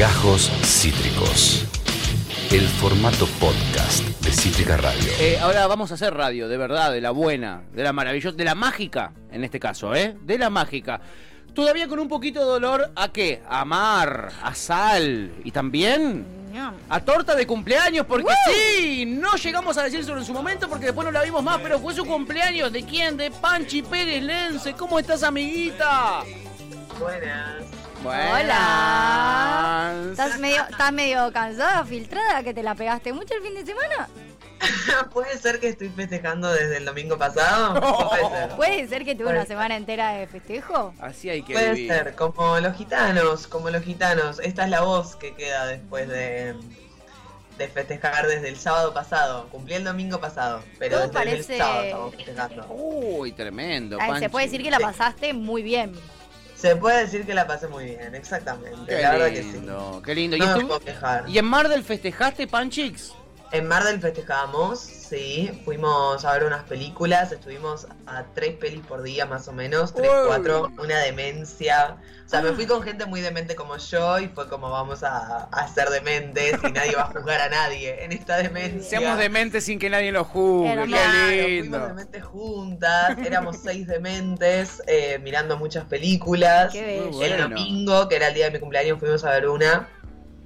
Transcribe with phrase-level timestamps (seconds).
[0.00, 1.66] Gajos Cítricos.
[2.50, 5.12] El formato podcast de Cítrica Radio.
[5.20, 8.44] Eh, ahora vamos a hacer radio, de verdad, de la buena, de la maravillosa, de
[8.44, 10.16] la mágica, en este caso, ¿eh?
[10.22, 11.02] De la mágica.
[11.52, 13.42] Todavía con un poquito de dolor a qué?
[13.46, 16.24] A mar, a sal y también
[16.88, 20.86] a torta de cumpleaños, porque sí, no llegamos a decir sobre en su momento porque
[20.86, 22.72] después no la vimos más, pero fue su cumpleaños.
[22.72, 23.18] ¿De quién?
[23.18, 24.72] De Panchi Pérez Lense.
[24.72, 26.22] ¿Cómo estás, amiguita?
[26.98, 27.79] Buenas.
[28.04, 29.94] Hola.
[30.10, 34.08] ¿Estás medio, ¿Estás medio cansada, filtrada, que te la pegaste mucho el fin de semana?
[35.12, 37.78] ¿Puede ser que estoy festejando desde el domingo pasado?
[38.10, 38.48] Puede ser.
[38.56, 40.94] ¿Puede ser que tuve una semana entera de festejo?
[41.00, 41.92] Así hay que Puede vivir.
[41.92, 44.38] ser, como los gitanos, como los gitanos.
[44.40, 46.54] Esta es la voz que queda después de,
[47.58, 49.46] de festejar desde el sábado pasado.
[49.50, 52.66] Cumplí el domingo pasado, pero Todo desde parece- el sábado estamos festejando.
[52.70, 53.98] Uy, tremendo.
[54.00, 55.92] Ay, se puede decir que la pasaste muy bien.
[56.60, 58.76] Se puede decir que la pasé muy bien, exactamente.
[58.86, 59.52] Qué la verdad que sí.
[59.52, 60.36] lindo, qué lindo.
[60.36, 61.24] ¿Y, No me estuvo- puedo quejar.
[61.28, 63.14] ¿Y en Mar del festejaste, Panchix?
[63.52, 65.50] En Mar del festejamos, sí.
[65.64, 70.08] Fuimos a ver unas películas, estuvimos a tres pelis por día más o menos, tres,
[70.08, 70.26] Uy.
[70.28, 71.96] cuatro, una demencia.
[72.24, 75.48] O sea, me fui con gente muy demente como yo y fue como vamos a,
[75.50, 79.00] a ser dementes y nadie va a juzgar a nadie en esta demencia.
[79.00, 80.72] Seamos dementes sin que nadie lo juzgue.
[80.86, 81.86] Claro, Qué fuimos lindo.
[81.88, 86.72] dementes juntas, éramos seis dementes eh, mirando muchas películas.
[86.72, 87.34] Qué bueno.
[87.46, 89.88] El domingo, que era el día de mi cumpleaños, fuimos a ver una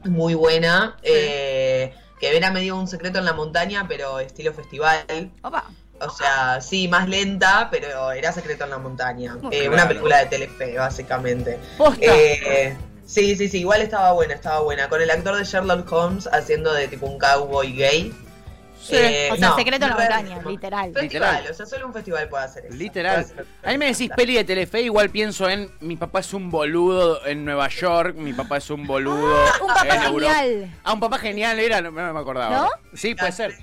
[0.04, 0.96] muy buena.
[1.02, 1.73] eh,
[2.20, 5.30] que era medio un secreto en la montaña, pero estilo festival.
[5.42, 5.70] Opa.
[6.00, 9.38] O sea, sí, más lenta, pero era secreto en la montaña.
[9.50, 9.72] Eh, claro.
[9.72, 11.58] Una película de Telefe, básicamente.
[12.00, 14.88] Eh, sí, sí, sí, igual estaba buena, estaba buena.
[14.88, 18.12] Con el actor de Sherlock Holmes haciendo de tipo un cowboy gay.
[18.84, 18.96] Sí.
[18.96, 20.92] Eh, O sea, no, secreto en la montaña, literal.
[20.92, 21.46] Festival, Literal.
[21.50, 22.74] o sea, solo un festival puede hacer eso.
[22.76, 23.20] Literal.
[23.20, 26.50] Hacer- A mí me decís peli de Telefe, igual pienso en mi papá es un
[26.50, 30.34] boludo en Nueva York, mi papá es un boludo Un papá en Europa.
[30.34, 30.70] genial.
[30.84, 32.54] Ah, un papá genial era, no, no me acordaba.
[32.56, 32.68] ¿No?
[32.94, 33.54] Sí, puede ser.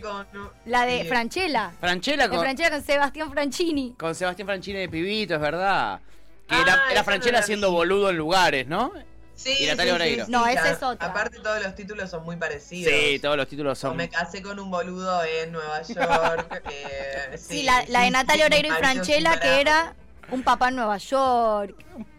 [0.66, 1.06] La de.
[1.06, 1.72] Franchella.
[1.80, 3.94] Franchella De con, Franchella con Sebastián Franchini.
[3.98, 6.00] con Sebastián Franchini de Pibito, es verdad.
[6.48, 7.56] Que Ah, era, era Franchella vi.
[7.62, 8.92] boludo en lugares, ¿no?
[9.41, 10.25] Sí, Y Natalia sí, sí, Oreiro.
[10.25, 11.07] sí, No, esa es otra.
[11.07, 12.94] Aparte todos los títulos son muy parecidos.
[12.94, 13.97] Sí, todos los títulos O son...
[13.97, 16.62] me casé con un boludo en Nueva York.
[16.72, 19.96] eh, Sí, la, la de Natalia Oreiro y Franchella, que era
[20.31, 21.75] un papá en Nueva York.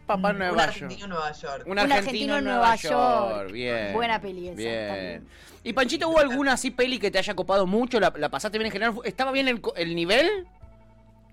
[0.07, 0.69] Papá en Un Nueva York.
[0.69, 1.63] argentino en Nueva York.
[1.65, 2.93] Un Un argentino, en Nueva Nueva York.
[3.39, 3.53] York.
[3.53, 3.93] Bien.
[3.93, 4.87] Buena peli esa, Bien.
[4.89, 5.29] también.
[5.65, 8.01] ¿Y Panchito, hubo alguna así peli que te haya copado mucho?
[8.01, 8.95] ¿La, la pasaste bien en general?
[9.05, 10.29] ¿Estaba bien el, co- el nivel?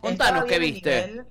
[0.01, 1.07] Contanos Estaba qué bien el viste.
[1.07, 1.25] nivel,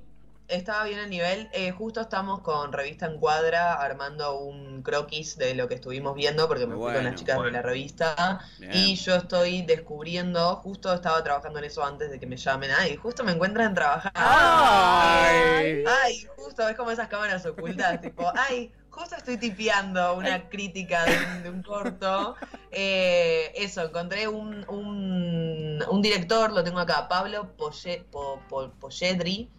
[0.48, 1.50] Estaba bien el nivel.
[1.53, 6.48] Eh, justo estamos con Revista en Cuadra armando un croquis de lo que estuvimos viendo
[6.48, 7.50] porque me Muy fui con bueno, las chicas bueno.
[7.50, 8.41] de la revista.
[8.59, 8.72] Bien.
[8.75, 12.70] Y yo estoy descubriendo, justo estaba trabajando en eso antes de que me llamen.
[12.78, 14.19] Ay, justo me encuentran trabajando.
[14.19, 15.84] Ay.
[16.03, 21.16] Ay, justo, es como esas cámaras ocultas, tipo, ay, justo estoy tipeando una crítica de
[21.26, 22.36] un, de un corto.
[22.70, 29.50] Eh, eso, encontré un, un, un director, lo tengo acá, Pablo Polle- Po- Po- Polledri,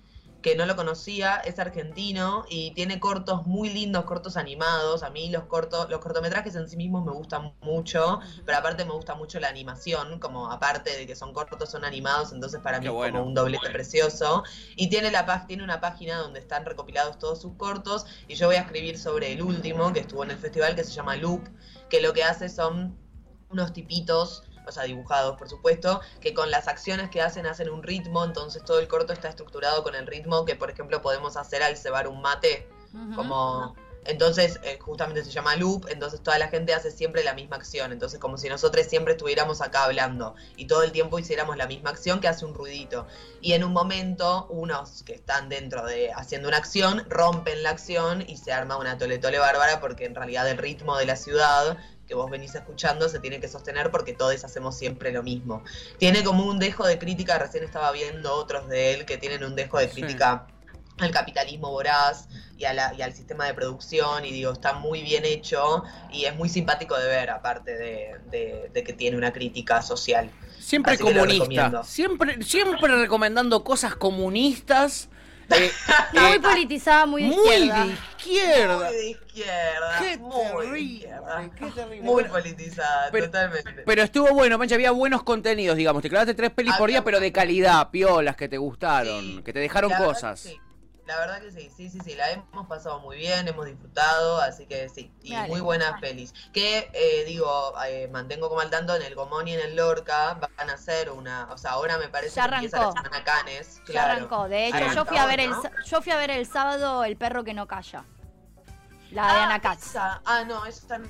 [0.41, 5.03] que no lo conocía, es argentino y tiene cortos muy lindos, cortos animados.
[5.03, 8.91] A mí los cortos, los cortometrajes en sí mismos me gustan mucho, pero aparte me
[8.91, 12.85] gusta mucho la animación, como aparte de que son cortos, son animados, entonces para mí
[12.85, 14.43] es como un doblete precioso.
[14.75, 18.55] Y tiene, la, tiene una página donde están recopilados todos sus cortos y yo voy
[18.55, 21.43] a escribir sobre el último que estuvo en el festival que se llama Loop,
[21.89, 22.97] que lo que hace son
[23.49, 27.83] unos tipitos, o sea, dibujados por supuesto, que con las acciones que hacen hacen un
[27.83, 31.63] ritmo, entonces todo el corto está estructurado con el ritmo que por ejemplo podemos hacer
[31.63, 32.67] al cebar un mate,
[33.15, 33.75] como
[34.05, 37.91] entonces eh, justamente se llama loop, entonces toda la gente hace siempre la misma acción,
[37.91, 41.89] entonces como si nosotros siempre estuviéramos acá hablando y todo el tiempo hiciéramos la misma
[41.89, 43.05] acción que hace un ruidito.
[43.41, 48.23] Y en un momento unos que están dentro de haciendo una acción rompen la acción
[48.27, 51.77] y se arma una tole tole bárbara porque en realidad el ritmo de la ciudad
[52.09, 55.63] que vos venís escuchando se tiene que sostener porque todos hacemos siempre lo mismo.
[55.99, 59.55] Tiene como un dejo de crítica, recién estaba viendo otros de él que tienen un
[59.55, 60.01] dejo de Sí.
[60.01, 60.47] crítica
[60.97, 62.27] al capitalismo voraz
[62.57, 66.25] y, a la- y al sistema de producción y digo, está muy bien hecho y
[66.25, 70.29] es muy simpático de ver, aparte de, de- de que tiene una crítica social.
[70.59, 71.83] Siempre Así comunista.
[71.83, 75.09] Siempre, siempre recomendando cosas comunistas.
[75.55, 75.71] eh,
[76.13, 77.85] Muy eh, politizada, muy de muy izquierda.
[77.85, 78.77] de izquierda.
[78.77, 79.99] Muy de izquierda.
[79.99, 81.49] Qué muy de terrible, izquierda.
[81.57, 82.01] qué terrible.
[82.01, 83.83] Muy Bueno, politizada, pero- totalmente.
[83.85, 86.01] Pero estuvo bueno, Pancha, había buenos contenidos, digamos.
[86.01, 89.53] Te clavaste tres pelis por día, pero de calidad, piolas, que te gustaron, Sí, que
[89.53, 90.39] te dejaron verdad cosas.
[90.41, 90.59] sí.
[91.09, 94.67] La verdad que sí, sí, sí, sí, la hemos pasado muy bien, hemos disfrutado, así
[94.67, 95.47] que sí, y Dale.
[95.47, 96.35] muy buenas pelis.
[96.53, 100.35] Que, eh, digo, eh, mantengo como al tanto, en el Gomón y en el Lorca
[100.35, 103.01] van a hacer una, o sea, ahora me parece Ya que empieza la arrancó.
[103.01, 104.11] semana Canes, Ya claro.
[104.11, 104.47] arrancó.
[104.49, 105.51] De hecho, yo Arrancó, fui a ver el
[105.83, 108.05] yo fui a ver el sábado El perro que no calla.
[109.09, 109.87] La de Ah, Ana Katz.
[109.87, 110.21] esa.
[110.25, 111.07] Ah, no, esa no.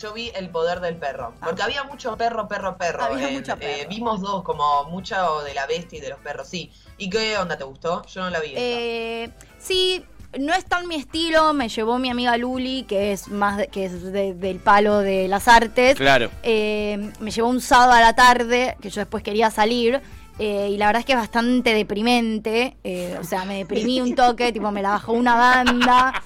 [0.00, 1.32] Yo vi El poder del perro.
[1.42, 3.02] Porque había mucho perro, perro, perro.
[3.02, 3.06] Ah.
[3.12, 3.70] Había en- mucho perro.
[3.72, 6.70] eh, vimos dos, como mucho de la bestia y de los perros, sí.
[6.98, 8.04] ¿Y qué onda te gustó?
[8.06, 8.52] Yo no la vi.
[8.54, 10.04] Eh, sí,
[10.38, 11.52] no es tan mi estilo.
[11.54, 15.28] Me llevó mi amiga Luli, que es más de- que es de- del palo de
[15.28, 15.96] las artes.
[15.96, 16.30] Claro.
[16.42, 20.00] Eh, me llevó un sábado a la tarde, que yo después quería salir.
[20.38, 22.76] eh, y la verdad es que es bastante deprimente.
[22.84, 26.22] eh, o sea, me deprimí un toque, tipo, me la bajó una banda.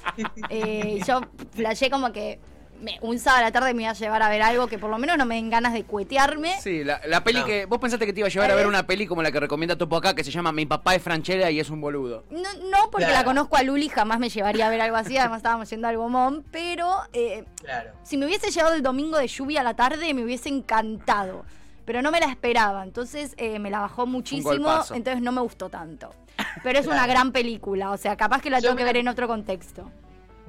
[0.49, 1.21] eh, y yo
[1.55, 2.41] flashé como que
[2.81, 4.91] me- un sábado a la tarde me iba a llevar a ver algo que por
[4.91, 6.61] lo menos no me den ganas de cuetearme.
[6.61, 7.45] Sí, la, la peli No.
[7.47, 7.67] que.
[7.67, 8.69] Vos pensaste que te iba a llevar a ver Eh.
[8.69, 11.51] una peli como la que recomienda Topo acá, que se llama Mi papá es franchera
[11.51, 12.25] y es un boludo.
[12.31, 12.39] No,
[12.71, 15.17] no porque la conozco a Luli, jamás me llevaría a ver algo así.
[15.19, 16.45] Además, estábamos yendo al Gomón.
[16.51, 17.91] Pero eh, Claro.
[18.03, 21.45] si me hubiese llegado el domingo de lluvia a la tarde, me hubiese encantado.
[21.85, 22.85] Pero no me la esperaba.
[22.85, 24.53] Entonces eh, me la bajó muchísimo.
[24.93, 26.15] Entonces no me gustó tanto.
[26.63, 27.91] Pero es una gran película.
[27.91, 29.91] O sea, capaz que la Yo tengo me que ver en otro contexto.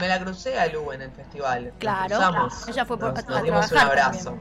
[0.02, 1.66] Me la crucé a Lu en el festival.
[1.66, 2.08] Nos Claro.
[2.16, 2.68] cruzamos.
[2.68, 4.38] Ella fue por- nos, a nos dimos un abrazo.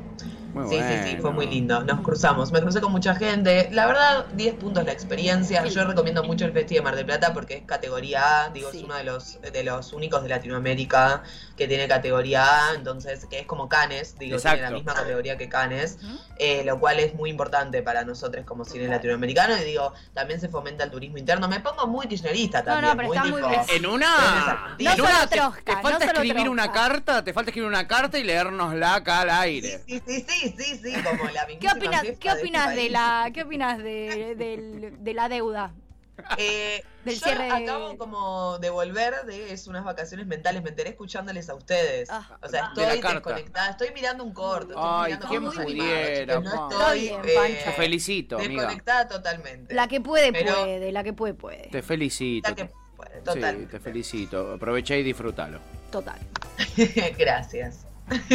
[0.54, 1.82] Muy sí, sí, sí, fue muy lindo.
[1.84, 2.50] Nos cruzamos.
[2.52, 3.68] Me crucé con mucha gente.
[3.72, 5.64] La verdad, 10 puntos la experiencia.
[5.66, 8.48] Yo recomiendo mucho el Festi de Mar del Plata porque es categoría A.
[8.50, 8.78] Digo, Sí.
[8.78, 11.22] es uno de los, de los únicos de Latinoamérica
[11.56, 12.74] que tiene categoría A.
[12.74, 14.18] Entonces, que es como Canes.
[14.18, 15.98] Digo, tiene la misma categoría que Canes.
[16.38, 19.56] Eh, lo cual es muy importante para nosotros como cine latinoamericano.
[19.58, 21.46] Y digo, también se fomenta el turismo interno.
[21.48, 22.90] Me pongo muy kirchnerista No, también.
[22.90, 23.60] no, pero está muy bien.
[23.68, 24.76] En una.
[24.78, 26.80] No en solo una te, Trosca, te no falta solo escribir una Trosca.
[26.88, 29.82] carta, te falta escribir una carta y leérnosla acá al Sí, aire.
[29.86, 33.42] sí, sí, sí, sí, sí, como la ¿Qué opinas, ¿qué este opinas de la, qué
[33.42, 35.72] opinas de, del- de la deuda?
[36.36, 40.68] Eh, Del yo cierre de- acabo como de volver de es unas vacaciones mentales, me
[40.68, 42.10] enteré escuchándoles a ustedes.
[42.10, 42.36] Ah.
[42.42, 46.68] o sea, De estoy desconectada, estoy mirando un corto, estoy Ay, mirando ¿quién pudiera, no
[46.68, 47.64] estoy bien, eh, Pancho.
[47.64, 48.52] Te felicito, amiga.
[48.64, 49.74] desconectada totalmente.
[49.74, 51.68] La que puede, Pero- puede, la que puede, puede.
[51.70, 52.50] Te felicito.
[52.50, 52.64] La que
[52.96, 53.68] puede, Sí, total.
[53.70, 54.52] te felicito.
[54.52, 55.58] Aprovecha y disfrútalo.
[55.90, 56.18] Total.
[57.18, 57.86] Gracias.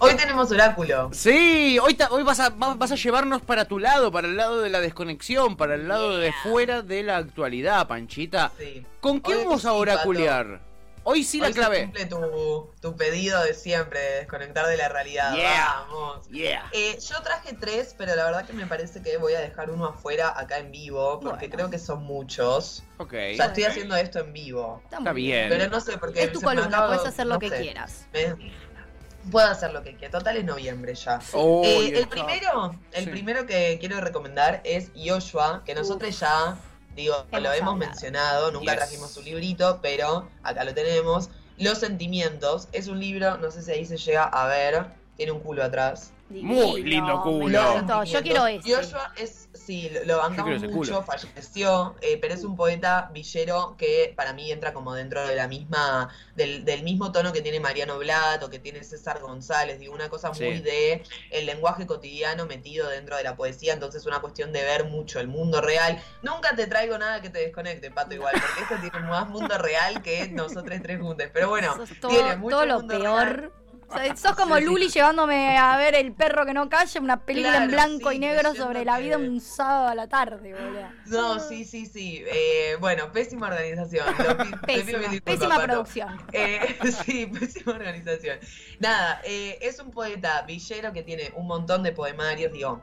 [0.00, 1.10] Hoy tenemos oráculo.
[1.12, 4.36] Sí, hoy, ta- hoy vas, a, va- vas a llevarnos para tu lado, para el
[4.36, 8.52] lado de la desconexión, para el lado de fuera de la actualidad, Panchita.
[8.58, 8.86] Sí.
[9.00, 10.60] ¿Con qué Hoy vamos a oraculear?
[11.10, 11.82] Hoy sí la Hoy se clavé.
[11.84, 15.34] cumple tu, tu pedido de siempre, de desconectar de la realidad.
[15.34, 15.86] Yeah.
[15.88, 16.28] Vamos.
[16.28, 16.68] Yeah.
[16.72, 19.86] Eh, yo traje tres, pero la verdad que me parece que voy a dejar uno
[19.86, 21.54] afuera acá en vivo, porque Bueno.
[21.56, 22.82] creo que son muchos.
[22.98, 23.14] Ok.
[23.32, 24.82] O sea, estoy haciendo esto en vivo.
[24.92, 25.48] Está, bien.
[25.48, 27.60] Pero no sé, porque Es tu columna, puedes hacer lo no que sé.
[27.62, 28.06] quieras.
[28.12, 28.67] Me-
[29.30, 30.16] Puedo hacer lo que quiera.
[30.18, 31.18] Total es noviembre ya.
[31.32, 32.08] Oh, Eh, el está.
[32.10, 33.10] primero, el Sí.
[33.10, 36.56] primero que quiero recomendar es Yoshua, que nosotros ya,
[36.94, 37.76] digo, Hemos lo hemos hablado.
[37.76, 38.80] mencionado, nunca Yes.
[38.80, 41.30] trajimos su librito, pero acá lo tenemos.
[41.58, 44.86] Los sentimientos, es un libro, no sé si ahí se llega a ver,
[45.16, 46.12] tiene un culo atrás.
[46.30, 48.04] Muy lindo culo.
[48.04, 48.68] Yo quiero este.
[48.70, 51.02] Yoshua es, sí, lo- bancamos quiero ese mucho, culo.
[51.02, 55.48] falleció, eh, pero es un poeta villero que para mí entra como dentro de la
[55.48, 59.94] misma, del, del mismo tono que tiene Mariano Blatt o que tiene César González, digo,
[59.94, 60.44] una cosa Sí.
[60.44, 64.84] muy de el lenguaje cotidiano metido dentro de la poesía, entonces una cuestión de ver
[64.84, 65.98] mucho el mundo real.
[66.22, 70.02] Nunca te traigo nada que te desconecte, Pato, igual, porque esto tiene más mundo real
[70.02, 72.00] que nosotros tres juntos, pero bueno, Sos tiene
[72.34, 73.26] todo, mucho todo lo mundo peor.
[73.38, 73.52] real.
[73.88, 74.58] O sea, sos como.
[74.60, 78.18] Luli llevándome a ver El perro que no calla, una película en blanco sí, y
[78.18, 80.88] negro sobre la vida que- un sábado a la tarde, boludo.
[81.06, 82.22] No, sí, sí, sí.
[82.26, 84.06] Eh, bueno, pésima organización.
[84.18, 84.36] Lo
[85.24, 86.20] Pésima, producción.
[86.32, 88.38] Eh, sí, pésima organización.
[88.78, 92.82] Nada, eh, es un poeta villero que tiene un montón de poemarios, digo,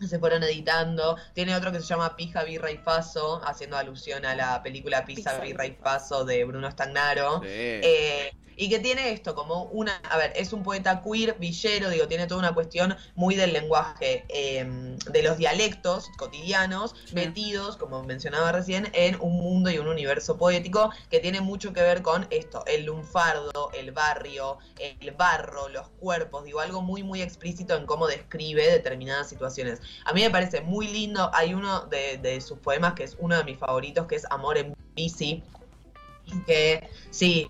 [0.08, 1.16] se fueron editando.
[1.34, 5.30] Tiene otro que se llama Pija, Birra y Faso, haciendo alusión a la película Pizza,
[5.30, 5.44] Pizza.
[5.44, 7.40] Birra y Faso de Bruno Stagnaro.
[7.40, 7.48] Sí.
[7.48, 12.08] Eh, y que tiene esto como una, a ver, es un poeta queer, villero, digo,
[12.08, 18.52] tiene toda una cuestión muy del lenguaje, eh, de los dialectos cotidianos, metidos, como mencionaba
[18.52, 22.64] recién, en un mundo y un universo poético que tiene mucho que ver con esto,
[22.66, 28.06] el lunfardo, el barrio, el barro, los cuerpos, digo, algo muy, muy explícito en cómo
[28.06, 29.80] describe determinadas situaciones.
[30.04, 33.36] A mí me parece muy lindo, hay uno de, de sus poemas que es uno
[33.36, 35.42] de mis favoritos, que es Amor en bici,
[36.46, 37.48] que sí,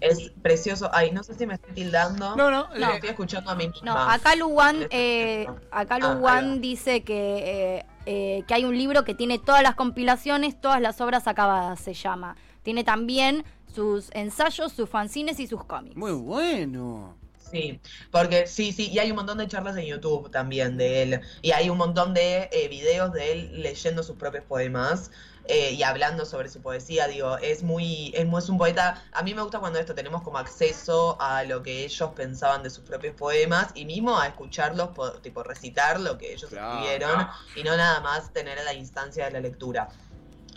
[0.00, 0.90] es precioso.
[0.92, 2.36] Ay, no sé si me estoy tildando.
[2.36, 4.12] No, no, No, eh, estoy escuchando a mí No, misma.
[4.12, 9.14] acá Luwan, eh, acá Ah, Luwan dice que, eh, eh, que hay un libro que
[9.14, 12.36] tiene todas las compilaciones, todas las obras acabadas, se llama.
[12.62, 15.96] Tiene también sus ensayos, sus fanzines y sus cómics.
[15.96, 17.16] muy bueno.
[17.50, 21.20] Sí, porque sí, sí, y hay un montón de charlas en YouTube también de él.
[21.40, 25.10] Y hay un montón de eh, videos de él leyendo sus propios poemas
[25.44, 27.06] eh, y hablando sobre su poesía.
[27.08, 29.02] Digo, es muy, es, es un poeta.
[29.12, 32.68] A mí me gusta cuando esto tenemos como acceso a lo que ellos pensaban de
[32.68, 36.66] sus propios poemas y mismo a escucharlos, po- tipo recitar lo que ellos Claro.
[36.66, 39.88] escribieron y no nada más tener la instancia de la lectura.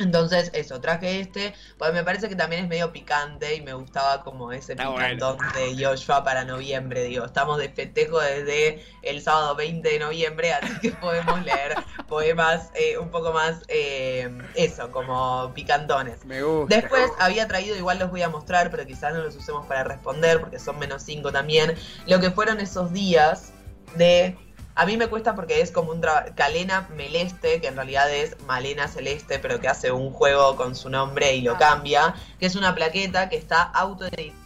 [0.02, 4.24] Entonces, eso, traje este, pues me parece que también es medio picante y me gustaba
[4.24, 9.56] como ese Está picantón de Joshua para noviembre, digo, estamos de festejo desde el sábado
[9.56, 11.76] 20 de noviembre, así que podemos leer
[12.08, 16.26] poemas eh, un poco más, eh, eso, como picantones.
[16.26, 16.76] Me gusta.
[16.76, 20.42] Después había traído, igual los voy a mostrar, pero quizás no los usemos para responder
[20.42, 21.76] porque son menos 5 también,
[22.08, 23.54] lo que fueron esos días
[23.96, 24.38] de...
[24.76, 26.02] A mí me cuesta porque es como un.
[26.36, 30.90] Calena Meleste, que en realidad es Malena Celeste, pero que hace un juego con su
[30.90, 31.58] nombre y lo Ah.
[31.58, 34.41] cambia, que es una plaqueta que está autoeditada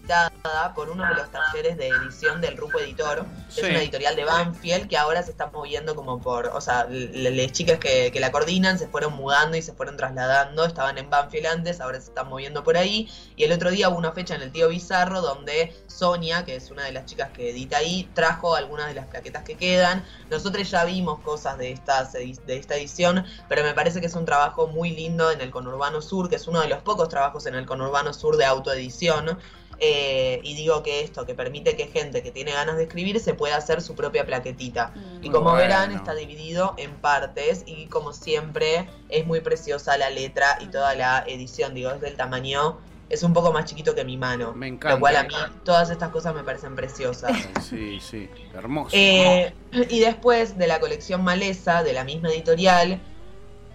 [0.76, 3.62] por uno de los talleres de edición del Rupo Editor, que Sí.
[3.62, 7.52] es una editorial de Banfield, que ahora se está moviendo como por, o sea, las
[7.52, 11.48] chicas que, que la coordinan se fueron mudando y se fueron trasladando, estaban en Banfield
[11.48, 14.42] antes, ahora se están moviendo por ahí, y el otro día hubo una fecha en
[14.42, 18.56] el Tío Bizarro donde Sonia, que es una de las chicas que edita ahí, trajo
[18.56, 20.06] algunas de las plaquetas que quedan.
[20.30, 24.26] Nosotros ya vimos cosas de, estas, de esta edición, pero me parece que es un
[24.26, 27.56] trabajo muy lindo en el Conurbano Sur, que es uno de los pocos trabajos en
[27.56, 29.40] el Conurbano Sur de autoedición.
[29.80, 33.34] Eh, y digo que esto, que permite que gente que tiene ganas de escribir se
[33.34, 34.94] pueda hacer su propia plaquetita.
[35.22, 35.32] Y Mm.
[35.32, 35.58] como Bueno.
[35.58, 40.96] verán, está dividido en partes y como siempre es muy preciosa la letra y toda
[40.96, 42.80] la edición, digo, es del tamaño,
[43.10, 44.54] es un poco más chiquito que mi mano.
[44.56, 44.96] Me encanta.
[44.96, 47.32] Lo cual a mí todas estas cosas me parecen preciosas.
[47.70, 48.90] Sí, sí, hermoso.
[48.98, 49.54] Eh,
[49.90, 53.00] y después de la colección Maleza, de la misma editorial,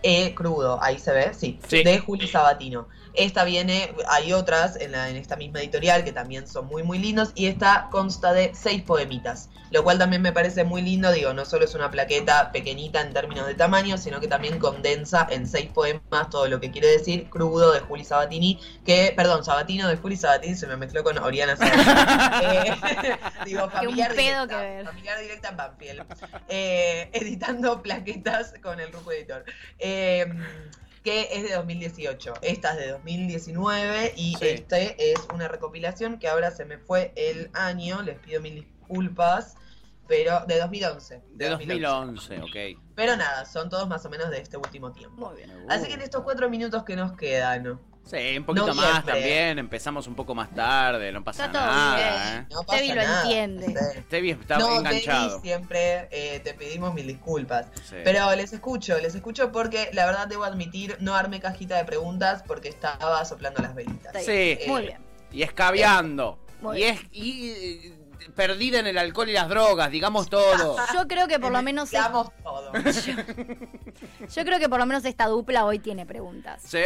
[0.02, 1.82] eh, Crudo, ahí se ve, sí, Sí.
[1.84, 2.88] de Juli Sabatino.
[3.14, 6.98] Esta viene, hay otras en, la, en esta misma editorial que también son muy muy
[6.98, 11.32] lindos y esta consta de seis poemitas, lo cual también me parece muy lindo, digo,
[11.32, 15.46] no solo es una plaqueta pequeñita en términos de tamaño, sino que también condensa en
[15.46, 19.96] seis poemas todo lo que quiere decir Crudo de Juli Sabatini, que, perdón, Sabatino de
[19.96, 21.84] Juli Sabatini se me mezcló con Oriana Sabatini.
[22.42, 22.72] Eh,
[23.44, 24.84] digo, Que un familiar pedo directa, que ver.
[24.86, 26.02] familiar directa en Banfield,
[26.48, 29.44] eh, editando plaquetas con el grupo editor.
[29.78, 30.26] Eh,
[31.02, 32.34] que es de 2018.
[32.42, 34.46] Esta es de 2019 y Sí.
[34.48, 39.56] este es una recopilación que ahora se me fue el año, les pido mil disculpas,
[40.06, 41.22] pero de 2011.
[41.34, 42.80] de 2011, ok.
[42.94, 45.28] Pero nada, son todos más o menos de este último tiempo.
[45.28, 45.50] Muy bien.
[45.68, 48.92] Así que en estos cuatro minutos que nos quedan, Sí, un poquito Noviembre.
[48.92, 49.58] más también.
[49.60, 51.96] Empezamos un poco más tarde, no pasa Está todo nada.
[51.96, 52.42] bien.
[52.42, 52.46] ¿eh?
[52.50, 53.22] no pasa Tevi lo nada.
[53.22, 54.04] entiende.
[54.08, 55.28] Tevi está no, enganchado.
[55.36, 57.66] Tevi, siempre eh, te pedimos mil disculpas.
[57.88, 57.96] Sí.
[58.02, 62.42] Pero les escucho, les escucho porque la verdad debo admitir, no armé cajita de preguntas
[62.46, 64.12] porque estaba soplando las velitas.
[64.24, 64.30] Sí.
[64.32, 64.98] Eh, Muy bien.
[65.30, 66.38] Y escabeando.
[66.60, 66.94] Muy Y bien.
[66.96, 67.94] es y,
[68.34, 70.76] perdida en el alcohol y las drogas, digamos todo.
[70.94, 72.72] Yo creo que por lo menos Mezclamos todo.
[74.34, 76.62] yo creo que por lo menos esta dupla hoy tiene preguntas.
[76.64, 76.78] Sí,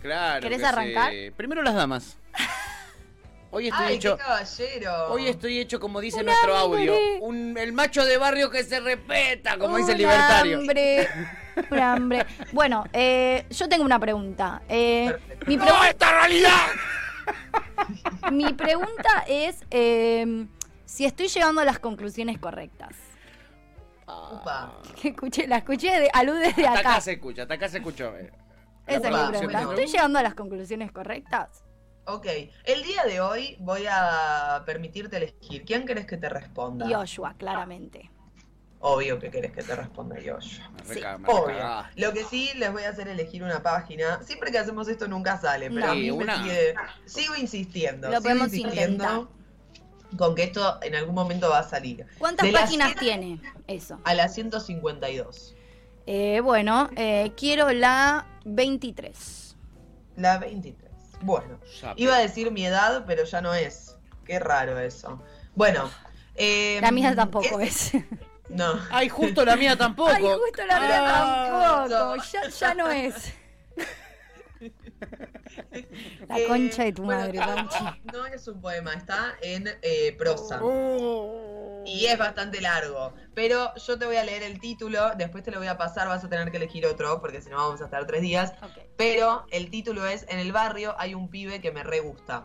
[0.00, 0.40] claro.
[0.42, 1.12] ¿Querés que arrancar?
[1.12, 1.30] sí.
[1.36, 2.18] Primero las damas.
[3.54, 4.16] Hoy estoy Ay, hecho.
[4.16, 5.06] qué caballero.
[5.12, 6.88] Hoy estoy hecho como dice Un nuestro hambre.
[6.88, 6.94] audio.
[7.20, 10.58] Un, el macho de barrio que se respeta, como dice el libertario.
[10.58, 11.08] Hambre,
[11.70, 12.26] un hambre.
[12.52, 14.62] Bueno, eh, yo tengo una pregunta.
[14.70, 15.14] Eh,
[15.46, 16.66] mi, ¡No, esta realidad!
[18.30, 20.46] mi pregunta es eh,
[20.92, 22.94] si estoy llevando a las conclusiones correctas.
[24.06, 24.78] Upa.
[25.00, 27.00] Que escuché, la escuché de, a luz desde Hasta acá acá.
[27.00, 28.14] se escucha, hasta acá se escuchó.
[28.18, 28.30] eh.
[28.86, 29.60] Esa es mi pregunta.
[29.62, 31.64] ¿Estoy llevando a las conclusiones correctas?
[32.04, 32.26] Ok,
[32.64, 35.64] el día de hoy voy a permitirte elegir.
[35.64, 36.86] ¿Quién querés que te responda?
[36.86, 38.10] Joshua, claramente.
[38.80, 40.68] Obvio que querés que te responda Joshua.
[40.88, 41.00] Me Sí.
[41.26, 41.84] Obvio.
[41.94, 44.20] Lo que sí les voy a hacer elegir una página.
[44.24, 45.92] Siempre que hacemos esto nunca sale, pero No.
[45.92, 46.42] a mí Sí, me una.
[46.42, 46.74] sigue-
[47.06, 48.08] sigo insistiendo.
[48.08, 49.30] Lo sigo podemos insistiendo
[50.16, 52.06] con que esto en algún momento va a salir.
[52.18, 53.98] ¿Cuántas De páginas tiene eso?
[54.04, 55.54] A las 152.
[56.06, 59.56] Eh, bueno, eh, quiero la 23.
[60.16, 60.90] La 23.
[61.22, 63.96] Bueno, Ya, iba a decir mi edad, pero ya no es.
[64.24, 65.22] Qué raro eso.
[65.54, 65.88] Bueno.
[66.34, 67.92] eh, La mía tampoco es.
[68.48, 68.74] No.
[68.90, 70.10] Ay, justo la mía tampoco.
[70.10, 71.86] Ay, justo la mía Ah.
[71.88, 72.22] tampoco.
[72.32, 73.14] Ya, ya no es.
[76.28, 77.84] La Eh, concha de tu bueno, madre, Panchi.
[78.12, 80.60] No es un poema, está en eh, prosa.
[80.62, 81.82] Oh.
[81.84, 83.12] Y es bastante largo.
[83.34, 86.22] Pero yo te voy a leer el título, después te lo voy a pasar, vas
[86.24, 88.52] a tener que elegir otro, porque si no vamos a estar tres días.
[88.96, 92.44] Pero el título es En el barrio hay un pibe que me re gusta.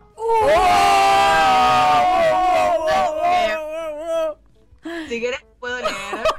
[5.08, 5.88] Si querés puedo leer.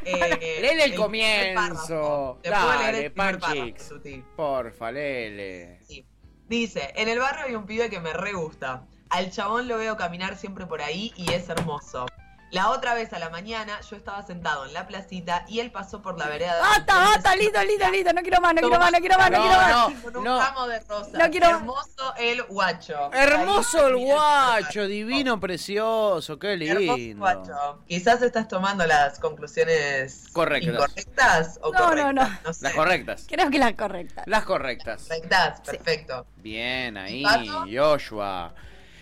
[0.06, 2.40] Eh, Léele el comienzo.
[2.42, 3.94] Te puedo Dale, leer el Panchix.
[4.36, 5.80] Porfa, lele.
[5.84, 6.04] Sí.
[6.50, 8.82] Dice, en el barrio hay un pibe que me re gusta.
[9.12, 12.08] Al chabón lo veo caminar siempre por ahí y es hermoso.
[12.52, 16.02] La otra vez a la mañana yo estaba sentado en la placita y él pasó
[16.02, 16.56] por la vereda.
[16.56, 18.12] de Basta, basta, listo, listo, listo.
[18.14, 19.94] No quiero más, no quiero más, no quiero más, no No, quiero más.
[19.94, 20.02] no.
[20.02, 20.40] Con un no.
[20.40, 21.14] ramo de rosas.
[21.14, 23.14] No quiero- Hermoso el guacho.
[23.14, 27.20] Hermoso el guacho, divino, precioso, qué Hermoso lindo.
[27.20, 27.84] guacho.
[27.88, 30.74] Quizás estás tomando las conclusiones Correctas.
[30.74, 32.14] incorrectas o No, no, correctas.
[32.16, 32.40] no.
[32.46, 32.64] No, sé.
[32.64, 33.26] Las correctas.
[33.28, 34.24] Creo que la correcta.
[34.26, 35.04] Las correctas.
[35.08, 36.26] Correctas, perfecto.
[36.38, 37.66] Bien, ahí, ¿Pato?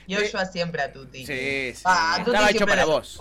[0.08, 0.24] Joshua.
[0.26, 1.26] Yoshua siempre a Tuti.
[1.26, 1.82] Sí, sí.
[1.86, 3.20] Ah, a Tuti Estaba hecho para vos.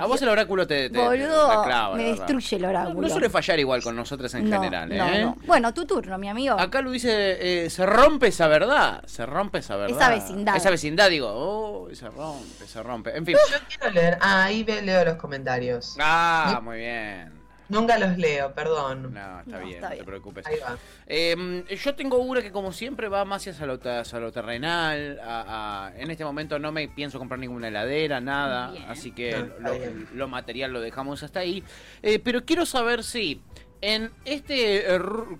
[0.00, 3.00] A vos el oráculo te, te- te- Boludo, la clava, me destruye el oráculo.
[3.00, 5.22] no suele fallar igual con nosotros en No, general, no, ¿eh?
[5.24, 5.36] no.
[5.44, 6.54] Bueno, tu turno, mi amigo.
[6.58, 9.96] Acá lo dice, eh, se rompe esa verdad, se rompe esa verdad.
[10.00, 10.56] Esa vecindad.
[10.56, 13.16] Esa vecindad, digo, oh, se rompe, se rompe.
[13.16, 13.34] En fin.
[13.50, 14.18] Yo quiero leer.
[14.20, 15.96] Ah, ahí leo los comentarios.
[15.98, 17.32] Ah, muy bien.
[17.68, 19.12] Nunca los leo, perdón.
[19.12, 20.46] No, está No, bien, está no te preocupes.
[20.46, 20.78] Ahí va.
[21.06, 25.20] Eh, yo tengo una que como siempre va más hacia lo, ta- hacia lo terrenal.
[25.22, 28.70] a- a- en este momento no me pienso comprar ninguna heladera, nada.
[28.70, 28.84] Bien.
[28.88, 29.70] Así que No,
[30.14, 31.62] lo, material lo dejamos hasta ahí.
[32.02, 33.40] Eh, pero quiero saber si
[33.80, 34.84] en este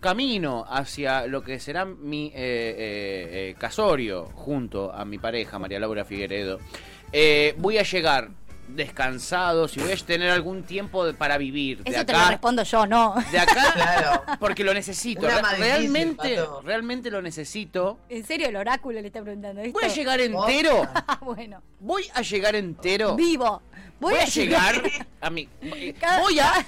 [0.01, 5.81] camino hacia lo que será mi eh, eh, eh, casorio junto a mi pareja, María
[5.81, 6.59] Laura Figueredo,
[7.13, 8.31] eh, voy a llegar
[8.69, 11.83] descansado, si voy a tener algún tiempo de- para vivir.
[11.83, 13.15] De Eso te lo acá, respondo yo, no.
[13.33, 14.23] de acá Claro.
[14.39, 15.23] porque lo necesito.
[15.27, 16.63] Re- difícil, realmente, Pato.
[16.65, 17.99] realmente lo necesito.
[18.09, 19.73] En serio, el oráculo le está preguntando esto.
[19.79, 20.89] Voy a llegar entero.
[21.09, 21.63] Ah, bueno.
[21.81, 23.15] Voy a llegar entero.
[23.17, 23.63] Vivo.
[24.01, 24.83] Voy, Voy a llegar
[25.21, 25.47] a mi.
[25.99, 26.53] Cada- Voy a.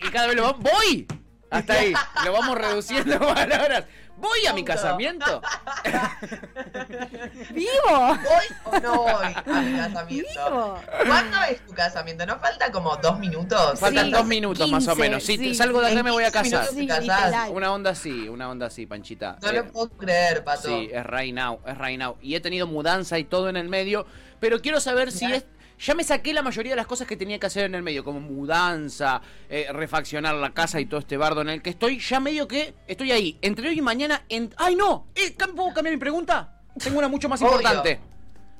[0.00, 0.60] Y cada vez lo vamos.
[0.60, 1.06] ¡Voy!
[1.50, 1.92] Hasta ahí.
[2.24, 3.84] Lo vamos reduciendo a palabras.
[4.20, 5.40] Voy a mi casamiento.
[7.50, 7.68] ¡Vivo!
[7.88, 10.28] ¿Voy o no voy a mi casamiento?
[10.44, 10.80] ¡Vivo!
[11.06, 12.26] ¿Cuándo es tu casamiento?
[12.26, 13.78] ¿No falta como dos minutos?
[13.78, 15.22] Faltan Sí, dos minutos más o 15, menos.
[15.24, 15.54] Si sí.
[15.54, 16.68] salgo de acá me voy a 15 casar.
[16.74, 16.88] Sí.
[17.52, 19.38] Una onda así, una onda así, Panchita.
[19.42, 20.68] No Eh, lo puedo creer, Pato.
[20.68, 22.16] Sí, es right now, es right now.
[22.20, 24.06] Y he tenido mudanza y todo en el medio,
[24.40, 25.44] pero quiero saber si es...
[25.80, 28.02] Ya me saqué la mayoría de las cosas que tenía que hacer en el medio,
[28.02, 32.00] como mudanza, eh, refaccionar la casa y todo este bardo en el que estoy.
[32.00, 33.38] Ya medio que estoy ahí.
[33.42, 34.24] Entre hoy y mañana...
[34.28, 34.50] En...
[34.56, 35.06] ¡Ay, no!
[35.14, 36.60] Eh, ¿cam- ¿Puedo cambiar mi pregunta?
[36.82, 37.52] Tengo una mucho más Obvio.
[37.56, 38.00] importante.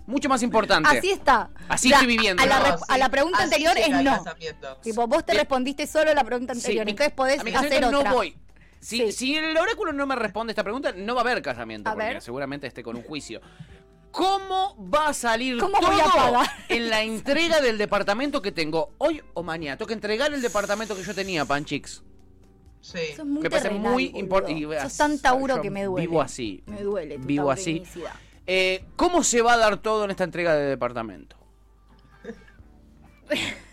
[0.07, 0.89] Mucho más importante.
[0.97, 1.51] Así está.
[1.69, 2.67] Así estoy viviendo, A la, ¿no?
[2.67, 4.25] rep- a la pregunta anterior es no.
[4.83, 5.41] Tipo, vos te Bien.
[5.43, 6.89] respondiste solo la pregunta anterior.
[6.89, 7.91] entonces podés mi hacer otra.
[8.11, 8.35] no voy.
[8.81, 9.13] Si, Sí.
[9.13, 12.07] si el oráculo no me responde esta pregunta, no va a haber casamiento, A porque
[12.09, 12.23] ver.
[12.23, 13.41] seguramente esté con un juicio.
[14.11, 16.47] ¿Cómo va a salir ¿Cómo todo voy a pagar?
[16.69, 19.77] en la entrega del departamento que tengo hoy o mañana?
[19.77, 22.03] Tengo que entregar el departamento que yo tenía, Panchix.
[22.81, 22.99] Sí.
[23.17, 24.81] Sos muy Me parece terrenal, muy importante.
[24.81, 26.07] Sos tan Tauro que me duele.
[26.07, 26.63] Vivo así.
[26.67, 27.83] Me duele tu Vivo así.
[28.47, 31.37] Eh, ¿Cómo se va a dar todo en esta entrega de departamento?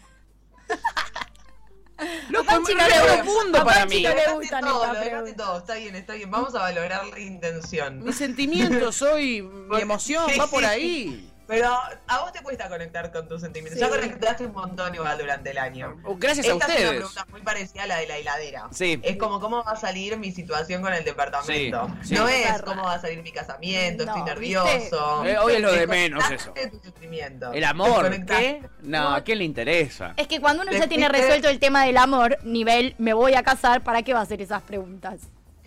[2.52, 3.24] Le gusta.
[3.24, 4.02] profundo para mí.
[4.04, 5.58] no le Dejaste gustan todo, lo todo.
[5.60, 6.32] Está bien, está bien.
[6.32, 8.04] Vamos a valorar la intención.
[8.04, 11.32] Mis sentimientos hoy, mi emoción, va por ahí.
[11.48, 11.70] Pero
[12.08, 13.80] a vos te cuesta conectar con tus sentimientos.
[13.80, 13.86] Sí.
[13.86, 15.96] Ya conectaste un montón igual durante el año.
[16.04, 16.90] Oh, Gracias a Esta es una ustedes.
[16.98, 18.68] pregunta muy parecida a la de la heladera.
[18.72, 19.00] Sí.
[19.04, 21.88] Es como cómo va a salir mi situación con el departamento.
[22.02, 22.16] Sí, sí.
[22.16, 25.24] No es cómo va a salir mi casamiento, No, estoy nervioso.
[25.26, 26.52] Eh, hoy es lo de menos eso.
[26.54, 27.52] de tu sentimiento.
[27.54, 28.26] El amor.
[28.26, 28.62] ¿qué?
[28.82, 30.14] No, ¿a quién le interesa?
[30.18, 33.44] Es que cuando uno ya tiene resuelto el tema del amor, nivel me voy a
[33.44, 35.20] casar, ¿para qué va a hacer esas preguntas?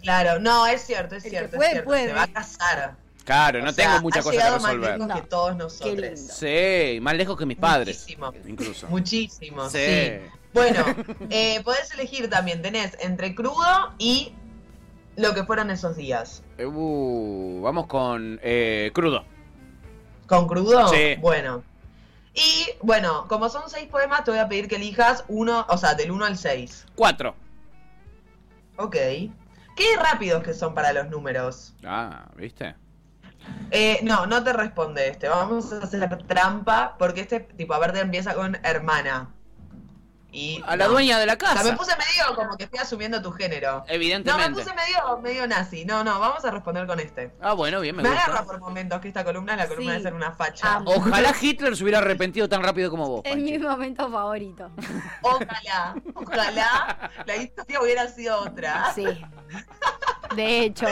[0.03, 1.89] Claro, no, es cierto, es El que cierto, puede, es cierto.
[1.89, 2.07] puede.
[2.09, 2.97] Se va a casar.
[3.29, 4.93] Claro, no sea, tengo mucha ha cosa que llegado más resolver.
[4.95, 5.15] lejos No.
[5.15, 5.95] que todos Qué nosotros.
[5.95, 6.33] lindo.
[6.35, 7.99] Sí, más lejos que mis padres.
[8.01, 8.33] Muchísimo.
[8.47, 8.87] Incluso.
[8.89, 9.79] Muchísimo, Sí.
[9.79, 10.11] sí.
[10.55, 10.85] Bueno,
[11.31, 14.33] eh, podés elegir también, tenés entre crudo y
[15.17, 16.43] lo que fueron esos días.
[16.59, 19.25] Uh, vamos con eh, crudo.
[20.27, 20.89] ¿Con crudo?
[20.89, 21.17] Sí.
[21.21, 21.63] Bueno.
[22.35, 25.95] Y bueno, como son seis poemas, te voy a pedir que elijas uno, o sea,
[25.95, 26.87] del 1 al 6.
[26.95, 27.35] Cuatro.
[28.77, 28.95] Ok.
[29.77, 31.75] Qué rápidos que son para los números.
[31.85, 32.75] Ah, ¿viste?
[33.71, 35.29] Eh, no, no te responde este.
[35.29, 39.29] Vamos a hacer trampa porque este tipo, a ver, te empieza con hermana.
[40.31, 40.91] Y A la no.
[40.93, 41.77] dueña de la O sea, me casa.
[41.77, 43.79] puse medio como que estoy asumiendo tu género.
[43.79, 44.61] No, me Evidentemente.
[44.63, 45.87] puse medio, medio nazi.
[45.87, 47.33] No, no, vamos a responder con este.
[47.41, 48.25] Ah, bueno, bien, me Me, gusta.
[48.27, 49.97] agarra por momentos que esta columna es la columna Sí.
[49.97, 50.83] de ser una facha.
[50.85, 53.23] Ojalá Hitler se hubiera arrepentido tan rápido como vos.
[53.25, 53.53] Es Panchi.
[53.53, 54.71] mi momento favorito.
[55.23, 58.93] Ojalá, ojalá la historia hubiera sido otra.
[58.95, 59.05] Sí.
[60.35, 60.87] De hecho,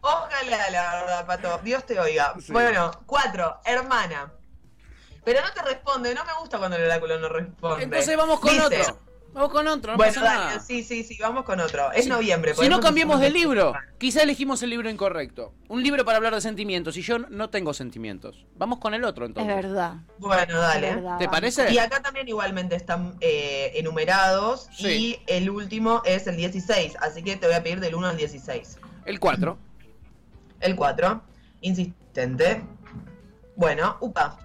[0.00, 1.60] Ojalá, la verdad, Pato.
[1.62, 2.34] Dios te oiga.
[2.40, 2.52] Sí.
[2.52, 4.32] Bueno, cuatro, hermana.
[5.24, 7.84] Pero no te responde, no me gusta cuando el oráculo no responde.
[7.84, 8.98] Entonces vamos con Dice, otro.
[9.32, 10.60] Vamos con otro, no bueno, pasa dale, nada.
[10.60, 11.92] sí, sí, sí, vamos con otro.
[11.92, 12.52] Es Si- noviembre.
[12.54, 15.54] Si no eso cambiemos de libro, quizá elegimos el libro incorrecto.
[15.68, 18.44] Un libro para hablar de sentimientos y yo no tengo sentimientos.
[18.56, 19.54] Vamos con el otro es entonces.
[19.54, 19.94] verdad.
[20.18, 20.94] Bueno, es dale.
[20.96, 21.40] verdad, ¿Te vamos.
[21.40, 21.72] parece?
[21.72, 24.88] Y acá también igualmente están eh, enumerados Sí.
[24.88, 28.16] y el último es el 16, así que te voy a pedir del 1 al
[28.16, 28.78] 16.
[29.04, 29.56] El 4.
[30.58, 31.22] El 4,
[31.60, 32.62] insistente.
[33.54, 34.38] Bueno, upa.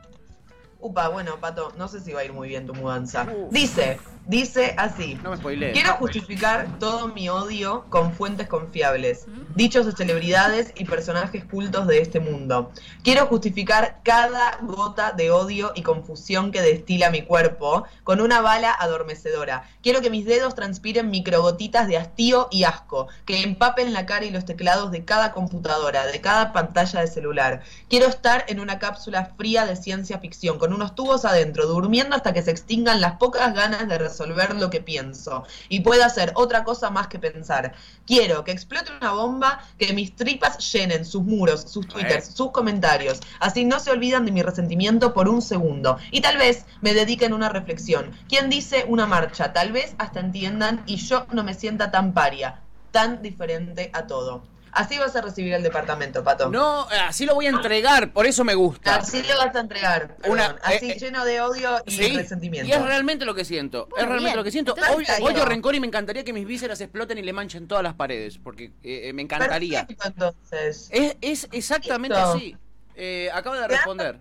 [0.79, 3.25] Upa, bueno, Pato, no sé si va a ir muy bien tu mudanza.
[3.49, 5.19] Dice, dice así.
[5.23, 5.73] No me spoilees.
[5.73, 11.99] Quiero justificar todo mi odio con fuentes confiables, dichos de celebridades y personajes cultos de
[11.99, 12.71] este mundo.
[13.03, 18.71] Quiero justificar cada gota de odio y confusión que destila mi cuerpo con una bala
[18.71, 19.69] adormecedora.
[19.81, 24.31] Quiero que mis dedos transpiren microgotitas de hastío y asco, que empapen la cara y
[24.31, 27.61] los teclados de cada computadora, de cada pantalla de celular.
[27.89, 32.33] Quiero estar en una cápsula fría de ciencia ficción, con unos tubos adentro, durmiendo hasta
[32.33, 36.63] que se extingan las pocas ganas de resolver lo que pienso y pueda hacer otra
[36.63, 37.73] cosa más que pensar.
[38.07, 43.19] Quiero que explote una bomba, que mis tripas llenen sus muros, sus twitters, sus comentarios.
[43.39, 45.97] Así no se olvidan de mi resentimiento por un segundo.
[46.11, 48.11] Y tal vez me dediquen una reflexión.
[48.29, 49.51] ¿Quién dice una marcha?
[49.51, 54.43] Tal vez hasta entiendan y yo no me sienta tan paria, tan diferente a todo.
[54.75, 56.49] Así vas a recibir el departamento, Pato.
[56.49, 58.97] No, así lo voy a entregar, por eso me gusta.
[58.97, 60.17] Así lo vas a entregar.
[60.17, 60.31] perdón.
[60.33, 62.67] Una- así eh, eh, lleno de odio y Sí, resentimiento.
[62.67, 63.87] Y es realmente lo que siento.
[63.95, 64.35] Es realmente bien.
[64.37, 64.75] lo que siento.
[64.77, 65.45] Entonces odio bien.
[65.47, 68.37] rencor y me encantaría que mis vísceras exploten y le manchen todas las paredes.
[68.37, 69.87] Porque eh, eh, me encantaría.
[69.87, 70.89] Perfecto, entonces.
[70.91, 72.33] Es, es exactamente Listo.
[72.33, 72.57] así.
[72.97, 74.19] Eh, acaba de ¿Te has responder.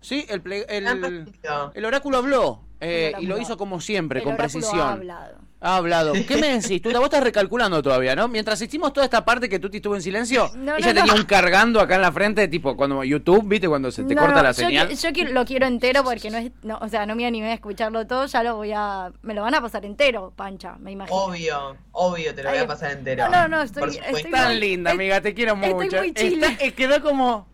[0.00, 2.64] Sí, el, ple- ¿Te has el, el oráculo habló.
[2.80, 4.80] eh, y lo hizo como siempre, El con precisión.
[4.80, 5.38] ha hablado.
[5.62, 6.14] Ha hablado.
[6.26, 6.80] ¿Qué me decís?
[6.80, 8.28] Tú vos estás recalculando todavía, ¿no?
[8.28, 11.20] Mientras hicimos toda esta parte que Tuti estuvo en silencio, No, ella no, tenía no.
[11.20, 13.68] un cargando acá en la frente, tipo cuando YouTube, ¿viste?
[13.68, 14.88] Cuando se te No, corta no, la yo señal.
[14.88, 17.50] qui- Yo, quiero- lo quiero entero porque no es, no, o sea, no me animé
[17.50, 20.92] a escucharlo todo, ya lo voy a, me lo van a pasar entero, Pancha, me
[20.92, 21.14] imagino.
[21.14, 23.24] Obvio, obvio, te lo voy a pasar entero.
[23.28, 24.30] no, no, no, estoy- estoy.
[24.30, 25.96] Tan linda, amiga, te quiero estoy mucho.
[25.98, 26.46] muy chile.
[26.46, 27.49] Está- eh, quedó como.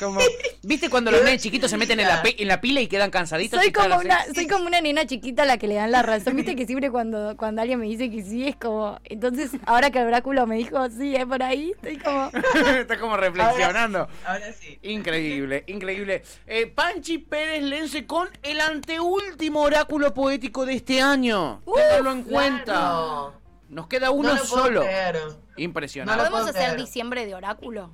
[0.00, 0.20] Como
[0.62, 3.60] ¿Viste cuando los nenes chiquitos se meten en la, en la pila y quedan cansaditos?
[3.60, 6.02] Soy y como, una, soy como una nena chiquita a la que le dan la
[6.02, 6.34] razón.
[6.36, 8.98] Viste que siempre cuando, cuando alguien me dice que sí, es como.
[9.04, 12.30] Entonces, ahora que el oráculo me dijo sí, es por ahí, estoy como.
[12.78, 14.08] Está como reflexionando.
[14.24, 14.78] Ahora sí.
[14.82, 16.22] Increíble, increíble.
[16.46, 21.62] Eh, Panchi Pérez Lense con el anteúltimo oráculo poético de este año.
[21.64, 22.64] Ténganlo en cuenta.
[22.64, 23.34] Claro.
[23.68, 24.82] Nos queda uno no lo puedo solo.
[24.82, 25.18] creer.
[25.56, 26.22] Impresionante.
[26.22, 27.90] No ¿Podemos hacer diciembre de oráculo?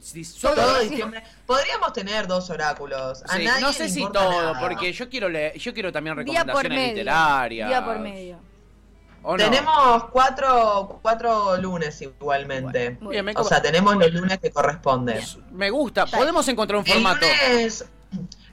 [0.00, 1.22] Si solo- Todo diciembre.
[1.46, 3.22] Podríamos tener dos oráculos.
[3.24, 4.60] A Sí, nadie no le sé si todo, nada.
[4.60, 6.94] porque yo quiero leer, yo quiero también recomendaciones medio.
[6.94, 7.68] literarias.
[7.68, 8.38] Día por medio.
[9.38, 12.90] Tenemos cuatro, cuatro lunes igualmente.
[13.00, 15.18] Bueno, Bien, O sea, tenemos los lunes que corresponden.
[15.50, 16.04] Me gusta.
[16.06, 17.24] Podemos encontrar un El formato.
[17.26, 17.86] lunes,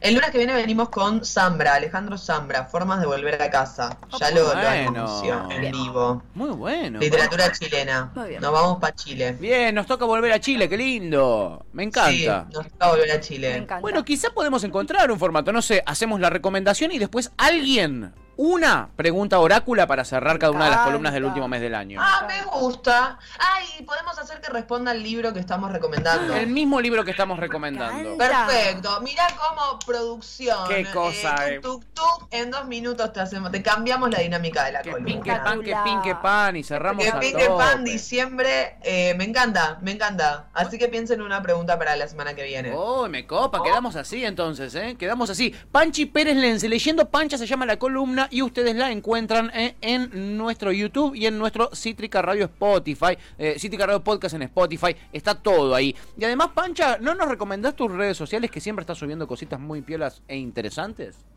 [0.02, 3.98] el lunes que viene venimos con Zambra, Alejandro Zambra, Formas de Volver a Casa.
[4.20, 5.06] Ya lo, lo Bueno.
[5.06, 6.24] anunció en vivo.
[6.34, 7.00] Muy bueno.
[7.00, 8.12] Literatura chilena.
[8.16, 8.42] Muy bien.
[8.42, 9.38] Nos vamos para Chile.
[9.40, 11.66] Bien, nos toca volver a Chile, qué lindo.
[11.74, 12.12] Me encanta.
[12.12, 13.56] Sí, nos toca volver a Me Chile.
[13.56, 13.80] encanta.
[13.80, 18.90] Bueno, quizá podemos encontrar un formato, no sé, hacemos la recomendación y después alguien, una
[18.96, 22.00] pregunta orácula para cerrar cada una de las columnas del último mes del año.
[22.02, 23.20] Ah, me gusta.
[23.38, 26.36] Ay, podemos hacer que responda el libro que estamos recomendando.
[26.36, 28.18] El mismo libro que estamos recomendando.
[28.18, 29.00] Perfecto.
[29.02, 30.68] Mirá cómo producción.
[30.68, 31.60] Qué cosa, eh, eh.
[31.60, 35.14] tuk, tuk, en dos minutos te hacemos, te cambiamos la dinámica de la Que columna.
[35.14, 35.84] pin, que pan, que Espectacular.
[35.84, 40.48] pin, que pan y cerramos Que a pique pan, diciembre, eh, me encanta, me encanta.
[40.54, 42.72] Así que piensen en una pregunta para la semana que viene.
[42.76, 44.96] Oh, me copa, quedamos así entonces, ¿eh?
[44.98, 45.56] Quedamos así.
[45.72, 50.38] Panchi Pérez Lense, leyendo Pancha se llama la columna y ustedes la encuentran eh, en
[50.38, 55.36] nuestro YouTube y en nuestro Cítrica Radio Spotify, eh, Cítrica Radio Podcast en Spotify, está
[55.36, 55.96] todo ahí.
[56.18, 59.82] Y además, Pancha, ¿no nos recomendás tus redes sociales que siempre estás subiendo cositas muy
[59.82, 61.31] piolas e interesantes?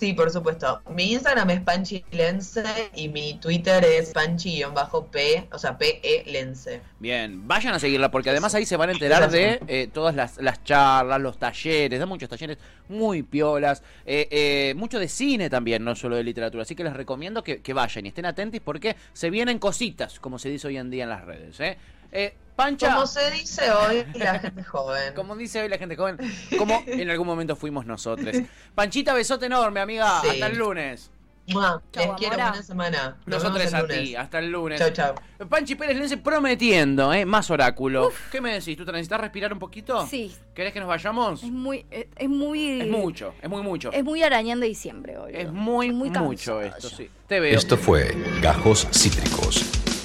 [0.00, 0.80] Sí, por supuesto.
[0.88, 6.80] Mi Instagram es Panchi Lense y mi Twitter es Panchi-P, o sea, P-E Lense.
[6.98, 10.38] Bien, vayan a seguirla porque además ahí se van a enterar de eh, todas las,
[10.38, 12.56] las charlas, los talleres, da muchos talleres
[12.88, 16.62] muy piolas, eh, eh, mucho de cine también, no solo de literatura.
[16.62, 20.38] Así que les recomiendo que, que vayan y estén atentos porque se vienen cositas, como
[20.38, 21.60] se dice hoy en día en las redes.
[21.60, 21.76] ¿eh?
[22.12, 25.14] Eh, Pancha, Como se dice hoy la gente joven.
[25.14, 26.18] como dice hoy la gente joven,
[26.58, 28.36] como en algún momento fuimos nosotros.
[28.74, 30.20] Panchita, besote enorme, amiga.
[30.20, 30.28] Sí.
[30.28, 31.10] Hasta el lunes.
[31.46, 33.16] Mua, Chau, Les quiero buena semana.
[33.26, 34.14] Nos Nosotros a ti.
[34.14, 34.78] Hasta el lunes.
[34.78, 35.14] Chau, chau.
[35.48, 37.24] Panchi Pérez Lense prometiendo, ¿eh?
[37.24, 38.12] Más oráculo.
[38.30, 38.76] ¿Qué me decís?
[38.76, 40.06] ¿Tú te necesitas respirar un poquito?
[40.06, 40.36] Sí.
[40.54, 41.42] ¿Querés que nos vayamos?
[41.42, 42.82] Es muy, es, es muy.
[42.82, 43.90] Es mucho, es muy mucho.
[43.90, 45.32] Es muy arañando diciembre hoy.
[45.34, 47.10] Es muy, Estoy mucho esto, sí.
[47.26, 47.56] Te veo.
[47.56, 49.79] Esto fue Gajos Cítricos.